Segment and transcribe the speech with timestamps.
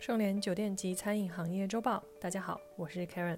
[0.00, 3.36] 盛联酒店及餐饮行业周报，大家好，我是 Karen。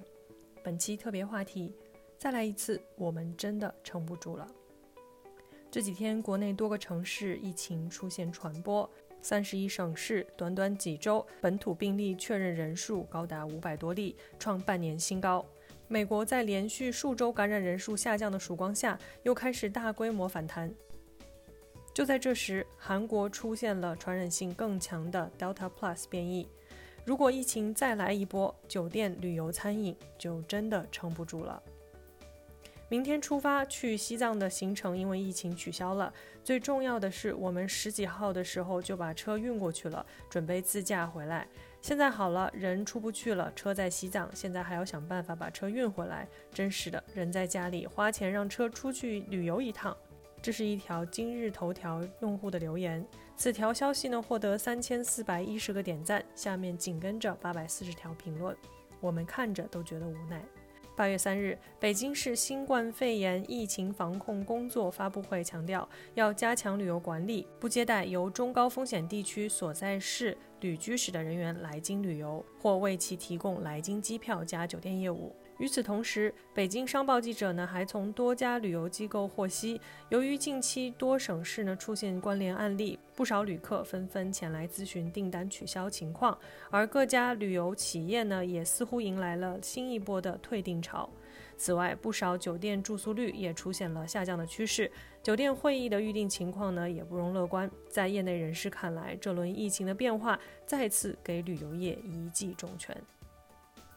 [0.62, 1.74] 本期特别话题：
[2.16, 4.46] 再来一次，我们真的撑不住了。
[5.72, 8.88] 这几天，国内多个城市疫情出现传播，
[9.20, 15.44] 三十一省市短短几周，本土病例确认人数高达五百多例，创半年新高。
[15.88, 20.72] 美国在连续数周感染人数下降的曙光下，又开始大规模反弹。
[21.94, 26.48] 就在这时，韩国出现了传染性更强的 Delta Plus 变异。
[27.04, 31.62] 如果疫情再来一波，酒店、旅游、餐饮就真的撑不住了。
[32.88, 36.12] 明天出发去西藏的行程因为疫情取消了。
[36.44, 41.46] 最重要的是，我们十几号的时候就把车运过去了，准备自驾回来。
[41.80, 46.28] 现在好了，人出不去了，车在西藏，现在还要想办法把车运回来。
[46.52, 49.96] 真是的，人在家里花钱让车出去旅游一趟。
[50.42, 53.06] 这是一条今日头条用户的留言，
[53.36, 58.54] 此条消息呢获得三千四百一十个点赞，下面紧跟着八百四十条评论，
[59.00, 60.42] 我们看着都觉得无奈。
[60.96, 75.36] 八月三日，北京市新冠肺炎疫情防控工作发布会强调，要加强旅游管理，不接待由中高风险地区所在市旅居史的人员来京旅游，或为其提供来京机票加酒店业务。
[75.58, 86.36] 与此同时，北京商报记者呢还从多家旅游机构获悉，由于近期多省市呢出现关联案例，不少旅客纷纷前来咨询订单取消情况，
[86.70, 91.08] 而各家旅游企业呢也似乎迎来了新一波的退订潮。
[91.56, 94.90] 此外，不少酒店住宿率也出现了下降的趋势，
[95.22, 97.70] 酒店会议的预订情况呢也不容乐观。
[97.88, 102.96] 在业内人士看来，这轮疫情的变化再次给旅游业一记重拳。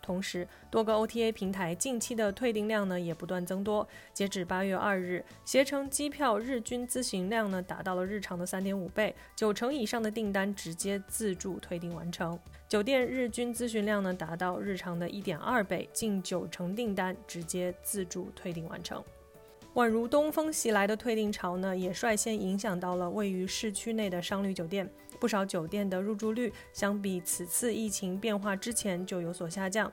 [0.05, 3.87] 同时，多个 OTA 平台近期的退订量呢也不断增多。
[4.13, 12.39] 截止八月二日，携程机票日均咨询量呢达到了日常的三点五倍，九成以上的订单直接自助退订完成。
[12.69, 19.03] 酒店日均咨询量呢达到日常的一点二倍，近九成订单直接自助退订完成。
[19.73, 24.89] 宛如东风袭来的退订潮呢，也率先影响到了位于市区内的商旅酒店。
[25.25, 29.91] 不少酒店的入住率相比此次疫情变化之前就有所下降。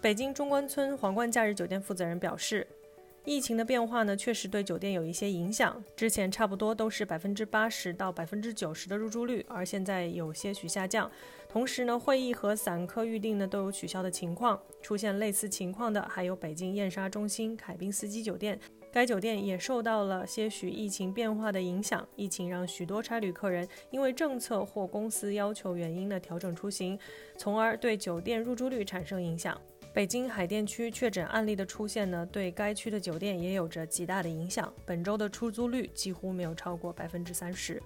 [0.00, 2.66] 北京中关村皇冠假日酒店负责人表示，
[3.26, 5.84] 疫情的变化呢，确实对酒店有一些影响。
[5.94, 11.10] 之前差不多都是百分之八十到百分之九十的入住率，而现在有些许下降。
[11.50, 14.58] 同时呢，会议和散客预订呢都有取消的情况。
[14.80, 18.58] 出现类似情况的还有北京燕莎中心凯宾斯基酒店。
[18.96, 26.98] 该酒店也受到了些许疫情变化的影响，疫情让许多差旅客人因为政策或公司要求原因的调整出行，
[27.36, 29.60] 从而对酒店入住率产生影响。
[29.92, 34.72] 北京海淀区确诊案例的出现呢，对该区的酒店也有着极大的影响。
[34.86, 37.78] 本周的出租率几乎没有超过百分之三十。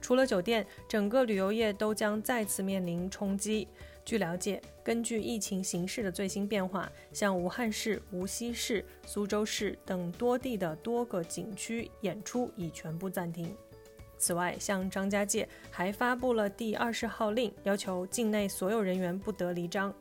[0.00, 3.68] 除了酒店，整个旅游业都将再次面临冲击。
[4.06, 13.52] 据了解，根据疫情形势的最新变化，像武汉市、无锡市、苏州市等多地的多个景区演出已全部暂停。
[14.16, 19.92] 此外，像张家界还发布了第二十号令，要求境内所有人员不得离张。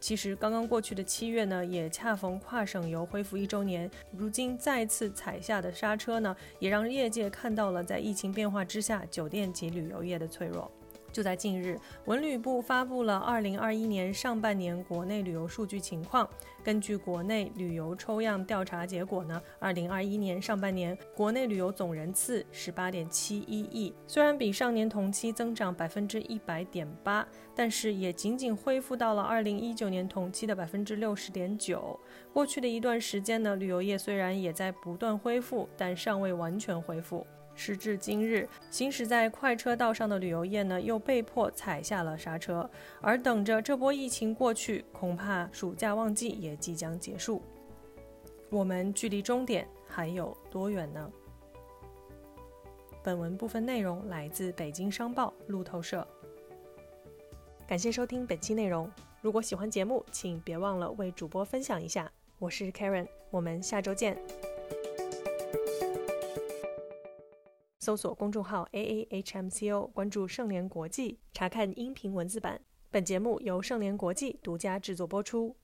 [0.00, 10.68] 其实，刚刚过去的七月呢，也恰逢跨省游恢复一周年，如今再次踩下的刹车呢，也让业界看到了在疫情变化之下，酒店及旅游业的脆弱。
[11.14, 16.28] 就在近日，文旅部发布了二零二一年上半年国内旅游数据情况。
[16.64, 27.24] 根据国内旅游抽样调查结果呢，二零二一年上半年国内旅游总人次十八点七一亿，虽然比上年同期增长百分之一百点八，
[27.54, 31.96] 但是也仅仅恢复到了二零一九年同期的百分之六十点九。
[32.32, 37.24] 过去的一段时间呢，旅游业虽然也在不断恢复，但尚未完全恢复。
[37.54, 42.68] 时至今日，行驶在快车道上的旅游业呢，又被迫踩下了刹车。
[43.00, 47.42] 而等着这波疫情过去，恐怕暑假旺季也即将结束。
[48.50, 51.10] 我们距离终点还有多远呢？
[53.02, 56.06] 本文部分内容来自北京商报路透社。
[57.66, 58.90] 感谢收听本期内容。
[59.20, 62.10] 如果喜欢节目，请别忘了为主播分享一下。
[62.38, 64.53] 我是 Karen，我们下周见。
[67.84, 72.58] 搜索公众号 A A H M C O，关注盛联国际，查看音频文字版。
[72.90, 75.52] 本节目由盛联国际独家制作播出。